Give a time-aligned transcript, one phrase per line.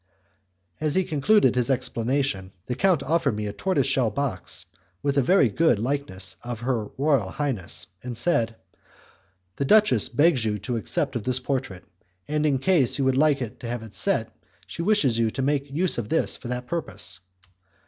[0.79, 4.65] As he concluded his explanation, the count offered me a tortoise shell box
[5.03, 8.55] with a very good likeness of her royal highness, and said,
[9.57, 11.83] "The duchess begs your acceptance of this portrait,
[12.27, 14.35] and, in case you would like to have it set
[14.65, 17.19] she wishes you to make use of this for that purpose."